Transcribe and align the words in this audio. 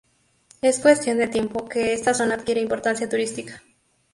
Es 0.63 0.79
cuestión 0.79 1.19
de 1.19 1.27
tiempo 1.27 1.69
que 1.69 1.93
esta 1.93 2.15
zona 2.15 2.33
adquiera 2.33 2.59
importancia 2.59 3.07
turística. 3.07 3.61